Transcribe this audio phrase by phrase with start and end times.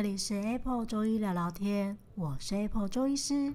[0.00, 3.54] 这里是 Apple 中医聊聊天，我是 Apple 中医师，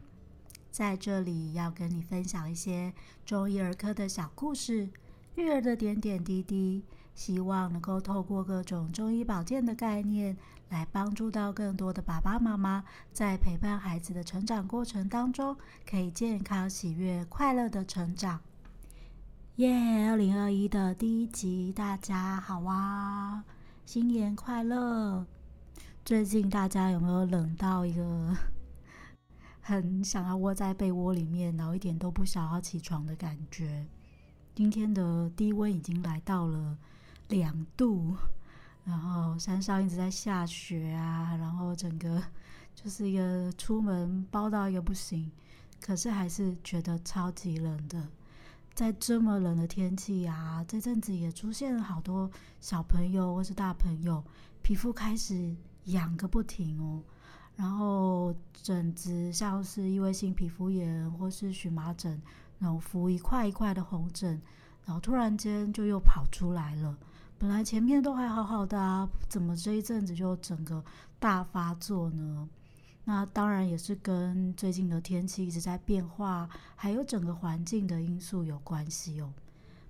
[0.69, 2.93] 在这里要跟你分享一些
[3.25, 4.87] 中医儿科的小故事，
[5.33, 6.83] 育儿的点点滴滴，
[7.15, 10.37] 希望能够透过各种中医保健的概念，
[10.69, 15.57] 来帮助到更多的爸爸妈妈，在陪伴孩子的成长过程当中，
[15.89, 18.39] 可以健康、喜悦、快乐的成长。
[19.55, 20.07] 耶！
[20.11, 23.43] 二零二一的第一集，大家好啊，
[23.83, 25.25] 新年快乐！
[26.05, 28.37] 最近大家有没有冷到一个
[29.59, 33.87] 很想要窝在被窝里面，然后一点都不想要起床的感觉？
[34.53, 36.77] 今天的低温已经来到了
[37.29, 38.15] 两度，
[38.83, 42.21] 然后山上一直在下雪啊，然后整个
[42.75, 45.31] 就是一个出门包到一个不行，
[45.81, 48.07] 可是还是觉得超级冷的。
[48.75, 52.29] 在这么冷的天气啊，这阵子也出现了好多
[52.61, 54.23] 小朋友或是大朋友
[54.61, 55.55] 皮肤开始。
[55.85, 57.01] 痒个不停哦，
[57.55, 62.21] 然后疹子像是异位性皮肤炎或是荨麻疹，
[62.59, 64.41] 然后浮一块一块的红疹，
[64.85, 66.97] 然后突然间就又跑出来了。
[67.37, 70.83] 本来前面都还好好的啊，怎么这一阵子就整个
[71.19, 72.49] 大发作呢？
[73.03, 79.31] 那当然也是跟最近的天气一直在变化，还有整个环境的因素有关系哦。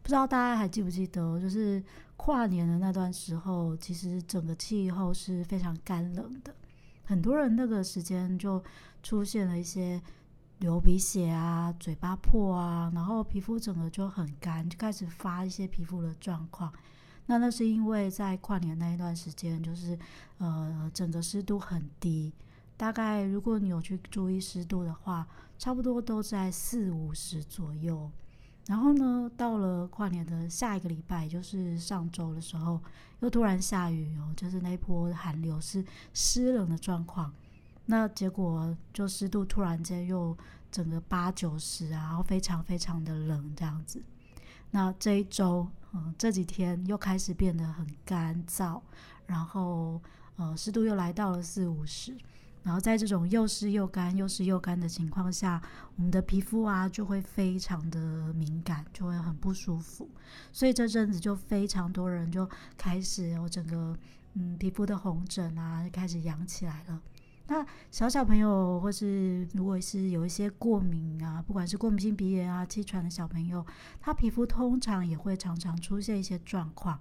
[0.02, 1.82] 不知道大家还记不记得，就是
[2.18, 6.56] 跨年的那段时候，其实整个气候是非常干冷的，
[7.04, 8.64] 很多人那个时间就
[9.04, 10.02] 出现了一些
[10.60, 16.72] 流鼻血啊、嘴巴破啊，然后皮肤整个就很干，就开始发一些皮肤的状况。
[17.28, 19.98] 那那是因为在跨年那一段时间，就是
[20.38, 22.32] 呃整个湿度很低，
[22.78, 28.10] 大概如果你有去注意湿度的话，差不多都在四五十左右。
[28.68, 32.82] 然后呢，到了跨年的下一个礼拜，就是上周的时候，
[33.20, 37.32] 又突然下雨哦，就是那一波寒流是湿冷的状况。
[37.86, 40.36] 那结果就湿度突然间又
[40.72, 44.02] 整个八九十啊，然后非常非常的冷这样子。
[44.72, 48.82] 那这一周，嗯，这几天又开始变得很干燥，
[49.28, 50.02] 然后
[50.38, 52.18] 呃，湿度又来到了四五十。
[52.66, 55.62] 然后在这种又湿又干、又湿又干的情况下，
[55.98, 60.10] 我们的皮肤啊就会非常的敏感，就会很不舒服。
[60.52, 63.96] 所以这阵子就非常多人就开始有整个
[64.34, 67.00] 嗯皮肤的红疹啊，开始痒起来了。
[67.48, 73.64] 那小小朋友或是如果是有一些过敏啊，不管是过敏性鼻炎啊、气喘的小朋友，
[74.02, 77.00] 他皮肤通常也会常常出现一些状况。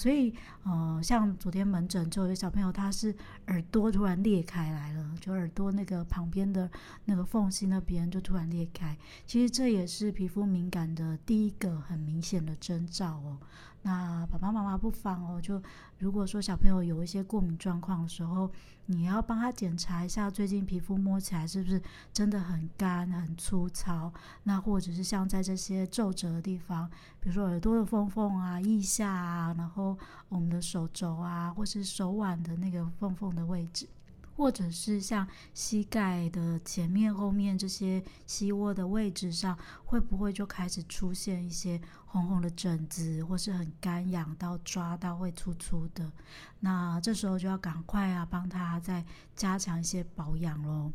[0.00, 0.32] 所以，
[0.64, 3.14] 呃，像昨天门诊就有小朋友，他是
[3.48, 6.70] 耳朵突然裂开来了，就耳朵那个旁边的
[7.04, 8.96] 那个缝隙那边就突然裂开。
[9.26, 13.38] 其实这也是皮肤敏感的第一个很明显的征兆哦。
[13.82, 15.62] 那爸爸妈妈不妨哦，就
[15.98, 18.50] 如果说小朋友有一些过敏状况的时候，
[18.86, 21.80] 你要帮他检查一下，最近皮肤摸起来是不是
[22.12, 24.12] 真的很干、很粗糙？
[24.42, 29.96] 那或者是像在这些皱褶的地方，比如说耳朵的缝缝啊、腋下啊，然后
[30.28, 33.88] 我们的手肘啊，或是手腕的那个缝缝的位置。
[34.40, 46.10] 或者是像膝盖的前面、后面这些膝窝的位置上，会不会就开始出现一些红红的疹子，或是很干痒到抓到会粗粗的？
[46.60, 49.04] 那这时候就要赶快啊，帮他再
[49.36, 50.90] 加强一些保养喽。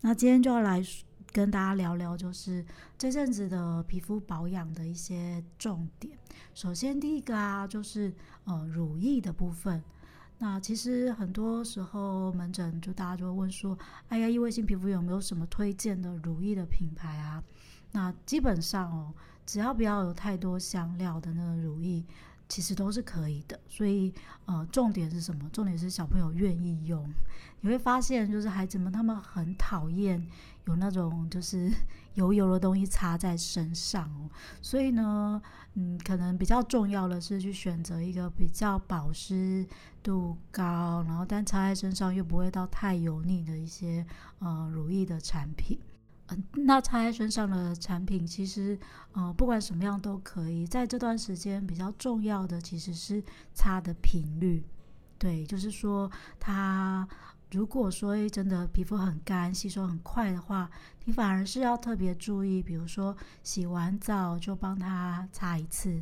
[0.00, 0.84] 那今天就要来
[1.30, 2.66] 跟大家聊聊，就是
[2.98, 6.18] 这阵子的皮肤保养的一些重点。
[6.54, 8.12] 首先第一个啊，就是
[8.46, 9.80] 呃乳液的部分。
[10.42, 13.78] 那其实很多时候门诊就大家就会问说，
[14.08, 17.44] 哎呀，异位性皮肤有没有什么推荐的乳液的品牌啊？
[17.92, 19.12] 那基本上哦，
[19.44, 22.02] 只要不要有太多香料的那个乳液，
[22.50, 23.58] 其实都是可以的。
[23.66, 24.12] 所以
[24.44, 25.48] 呃，重点是什么？
[25.50, 27.10] 重点是小朋友愿意用。
[27.62, 30.26] 你会发现，就是孩子们他们很讨厌
[30.66, 31.70] 有那种就是
[32.14, 34.28] 油油的东西擦在身上哦。
[34.60, 35.40] 所以呢，
[35.74, 39.66] 嗯，可能比较重要的是去选择一个比较保湿
[40.02, 44.04] 度高，然后但擦在身上又不会到太油腻的一些
[44.40, 45.78] 呃乳液的产品。
[46.52, 48.78] 那擦在身上的产品其实
[49.12, 50.66] 呃不管什么样都可以。
[50.66, 53.22] 在这段时间比较重要的其实是
[53.54, 54.64] 擦的频率。
[55.18, 57.08] 对，就是说它。
[57.52, 60.70] 如果说真的皮肤很干、吸收很快的话，
[61.04, 66.00] 你反而是要特别注意，比如说洗完澡就帮他擦一次。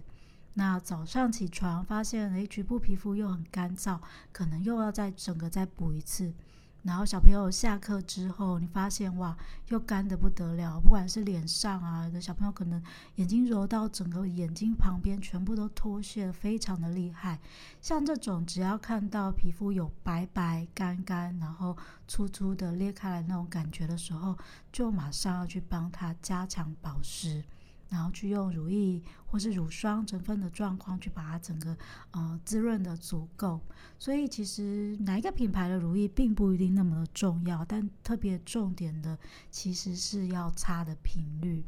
[0.52, 3.98] 那早上起床发现诶局部皮肤又很干燥，
[4.30, 6.34] 可能又要再整个再补一次。
[6.82, 9.36] 然后小朋友下课之后，你发现哇，
[9.68, 12.82] 又干得不得了，不管是脸上啊，有的小朋友可能
[13.16, 17.38] 眼睛揉到整个眼睛旁边，全部都脱屑，非常的厉害。
[17.80, 21.76] 像这种，只要看到皮肤有白白、干干，然后
[22.06, 24.38] 粗粗的裂开来那种感觉的时候，
[24.72, 27.44] 就马上要去帮他加强保湿。
[27.88, 31.76] 然后去用乳液或是乳霜成分的状况去把它整个
[32.10, 33.60] 呃滋润的足够，
[33.98, 39.18] 所以其实哪一个品牌的乳液并不一定那么的重要，但特别重点的
[39.50, 41.64] 其实是要擦的频率。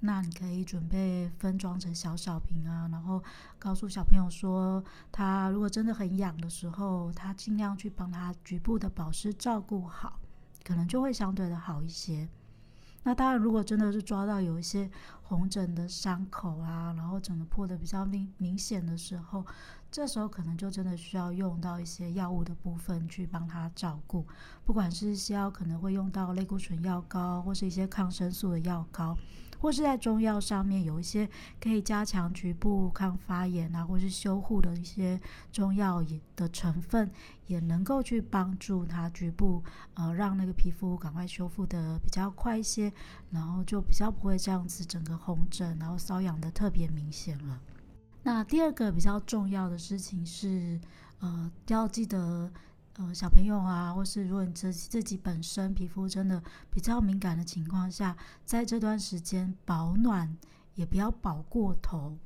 [0.00, 3.22] 那你可以准备分装成小小瓶啊，然后
[3.58, 10.20] 告诉小朋友说，他如果真的很痒的时候，他尽量去帮他局部的保湿照顾好，
[10.62, 12.28] 可能就会相对的好一些。
[13.04, 14.90] 那当然，如果真的是抓到有一些
[15.22, 19.44] 红疹的伤口啊，然后整个破的比较明明显的时候，
[19.90, 24.26] 这时候可能就真的需要用到一些药物的部分去帮他照顾，
[24.64, 29.16] 不管是西药可能会用到类固醇药膏，或是一些抗生素的药膏。
[29.64, 31.26] 或是在中药上面有一些
[31.58, 35.18] 可以加强局部抗发炎啊，或是修护的一些
[35.50, 36.04] 中药
[36.36, 37.10] 的成分，
[37.46, 39.64] 也能够去帮助它局部
[39.94, 42.92] 呃让那个皮肤赶快修复的比较快一些，
[43.30, 47.58] 然后就比较不会这样子整个红疹，然后瘙痒的特别明显了。
[48.22, 50.78] 那第二个比较重要的事情是，
[51.20, 52.52] 呃，要记得。
[52.96, 60.36] 呃，小朋友啊，或是如果你自己自己本身皮肤真的比较敏感的情况下，在这段时间保暖
[60.76, 62.16] 也不要保过头。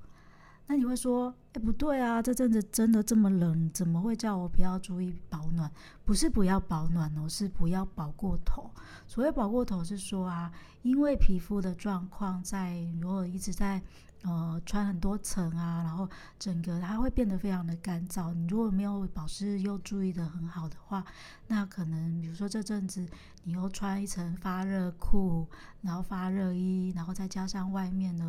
[0.66, 5.70] 那你会说，哎，不对啊，这阵子真的这么冷，怎么会叫我不要注意保暖？
[6.04, 8.70] 不是不要保暖哦，是不要保过头。
[9.06, 10.52] 所谓保过头是说啊，
[10.82, 13.82] 因为皮肤的状况在，如果一直在。
[14.24, 16.06] 呃，穿很多层啊，然后
[16.40, 18.34] 整个它会变得非常的干燥。
[18.34, 21.04] 你如果没有保湿又注意的很好的话，
[21.46, 23.08] 那可能比如说这阵子
[23.44, 25.46] 你又穿一层发热裤，
[25.82, 28.26] 然后发热衣，然后再加上外面的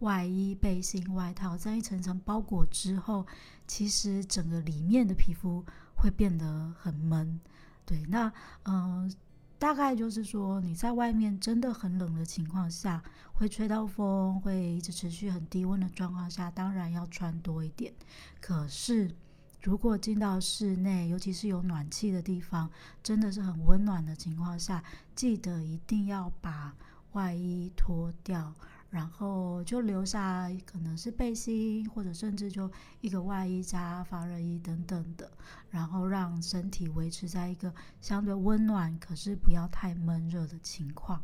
[0.00, 3.26] 外衣、背心、外套，这样一层层包裹之后，
[3.66, 5.64] 其实整个里面的皮肤
[5.94, 7.40] 会变得很闷。
[7.84, 8.32] 对，那
[8.64, 9.12] 嗯。
[9.60, 13.02] 大概就是说，你在外面真的很冷的情况下，
[13.34, 17.92] 会吹到风，会一直持续很低温的状况下，当然要穿多一点。
[18.40, 19.14] 可是，
[19.60, 22.70] 如果进到室内，尤其是有暖气的地方，
[23.02, 24.82] 真的是很温暖的情况下，
[25.14, 26.74] 记得一定要把
[27.12, 28.54] 外衣脱掉。
[28.90, 32.70] 然后就留下可能是背心，或者甚至就
[33.00, 35.30] 一个外衣加发热衣等等的，
[35.70, 41.22] 然后让身体维持在一个相对温暖，可是不要太闷热的情况。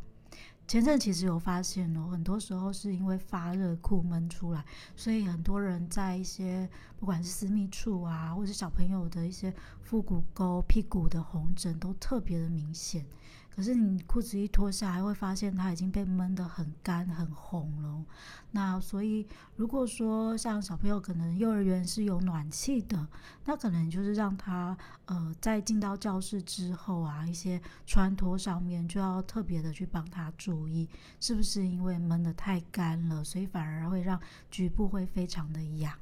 [0.69, 4.65] 前阵其实有发现哦，很多时候是因为发热裤闷出来，
[4.97, 13.07] 所以很多人在一些不管是私密处啊，或者小朋友的一些腹股沟、屁股的红疹都特别的明显。
[13.57, 18.05] 可是你裤子一脱下来，会发现它已经被闷得很干、很红了。
[18.51, 19.27] 那所以，
[19.57, 23.09] 如果说像小朋友可能幼儿园是有暖气的，
[23.47, 24.77] 那可能就是让他
[25.07, 30.87] 呃在进到教室之后啊，一些穿脱上面就要特别的去帮他注意，
[31.19, 34.21] 是不是因为闷得太干了，所以反而会让
[34.51, 35.93] 局部会非常的痒。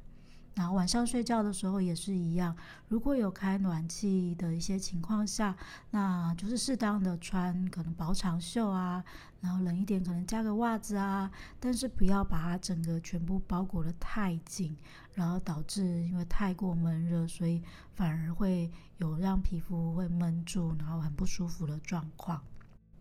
[0.54, 2.56] 然后晚上睡觉的时候也是一样，
[2.88, 5.56] 如果有开暖气的一些情况下，
[5.90, 9.04] 那就是适当的穿可能薄长袖啊，
[9.40, 14.76] 然后冷一点可能加个袜子啊，但是不要把它整个全部包裹得太紧，
[15.14, 17.60] 然后导致因为太过闷热，所以
[17.94, 22.40] 反而会有让皮肤会闷住，然后很不舒服的状况。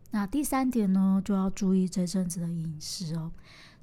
[0.09, 3.31] 那第三点呢，就要注意这阵子的饮食哦。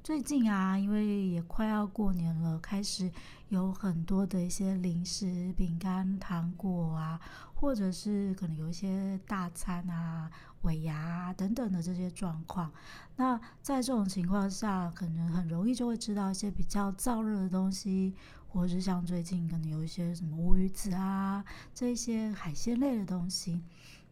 [0.03, 3.11] 最近啊，因为也快要过年了，开始
[3.49, 7.21] 有很多的一些零食、饼干、糖果啊，
[7.53, 10.27] 或者是可能有一些大餐啊、
[10.63, 12.71] 尾牙等等的这些状况。
[13.15, 18.15] 那在这种情况下，可能很容易就会吃到一些比较燥热的东西，
[18.47, 23.61] 或者是像最近可能有一些什么乌鱼子啊，这些海鲜类的东西。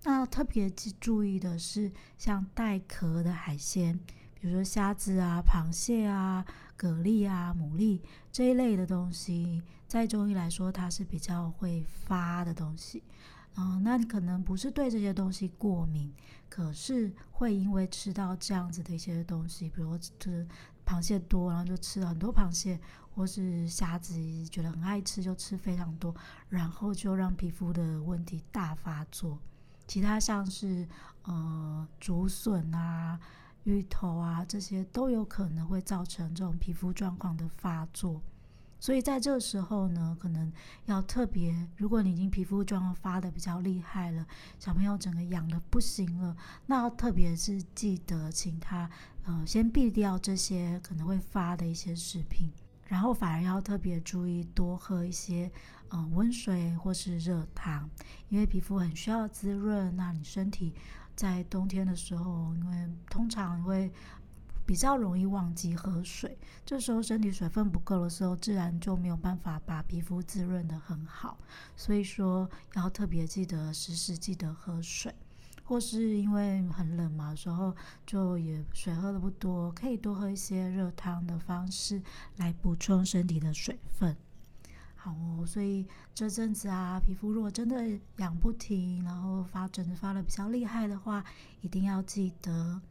[0.04, 4.00] 那特别注意的是，像带壳的海鲜。
[4.40, 6.46] 比如说虾子啊、螃蟹啊、
[6.78, 8.00] 蛤蜊啊、牡蛎
[8.32, 13.04] 这一类的东西，在中医来说，它是比较会发的东西。
[13.58, 16.14] 嗯，那你可能不是对这些东西过敏，
[16.48, 20.48] 可是会因为吃到这样子的一些东西，比如说吃
[20.86, 22.80] 螃蟹多，然后就吃了很多螃蟹，
[23.14, 24.14] 或是虾子
[24.46, 26.16] 觉得很爱吃，就吃非常多，
[26.48, 29.38] 然后就让皮肤的问题大发作。
[29.86, 30.88] 其他像是
[31.24, 33.20] 呃竹笋啊。
[33.64, 38.22] 芋头啊，这些都有可能会造成这种皮肤状况的发作。
[38.82, 40.50] 所以在这个时候呢，可能
[40.86, 44.26] 要特别，如果你已经皮肤状况发的比较厉害了，
[44.58, 46.34] 小朋友整个痒的不行了，
[46.66, 48.90] 那要特别是记得请他
[49.26, 52.50] 呃先避掉这些可能会发的一些食品，
[52.86, 55.52] 然后反而要特别注意多喝一些
[55.90, 57.90] 呃温水或是热汤，
[58.30, 59.94] 因为皮肤很需要滋润。
[59.98, 60.74] 那你身体
[61.20, 63.92] 在冬天的时候，因为通常会。
[64.66, 71.40] 比较容易忘记喝水，这时候身体水分不够的时候，自然就没有办法把皮肤滋润的很好。
[71.76, 75.12] 所以说要特别记得时时记得喝水，
[75.64, 82.00] 或是因为很冷嘛，时候就也水喝的不多，可以多喝一些热汤的方式
[82.38, 84.16] 来补充身体的水分。
[85.02, 91.24] 好哦，所以这阵子啊，皮肤如果真的痒不停，然后发疹子发的比较厉害的话，
[91.62, 92.82] 一定要记得。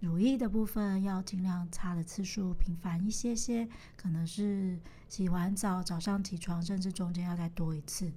[0.00, 8.12] 乳液的部分要尽量擦的次数频繁一些些，可能是洗完澡早上起床，甚至中间要再多一次。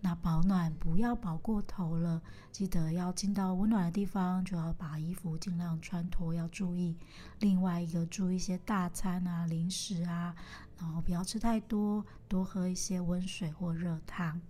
[0.00, 2.22] 那保暖不要保过头了，
[2.52, 6.96] 记得要进到温暖的地方，就要把衣服尽量穿脱，要注意。
[7.40, 10.34] 另外一个注意一些大餐啊、零食啊，
[10.78, 14.40] 然后不要吃太多，多喝一些温水或热汤。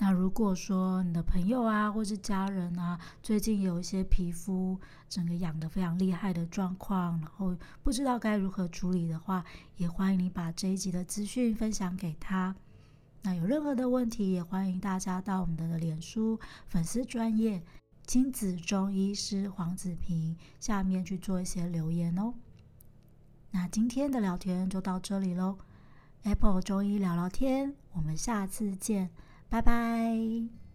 [0.00, 4.78] 那如果说你的朋友啊，或是家人啊，最近有一些皮肤
[5.08, 9.44] 整个痒得非常厉害的状况，然后不知道该如何处理的话，
[9.76, 12.54] 也欢迎你把这一集的资讯分享给他。
[13.22, 16.38] 那有任何的问题，也欢迎大家到我们的脸书
[16.68, 17.60] 粉丝专业
[18.06, 22.34] 亲子中医师黄子平下面去做一些留言哦。
[23.50, 25.58] 那今天的聊天就到这里喽
[26.22, 29.10] ，Apple 中医聊聊天，我们下次见。
[29.50, 30.67] 拜拜。